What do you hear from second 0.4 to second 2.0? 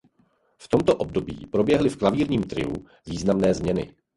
V tomto období proběhly v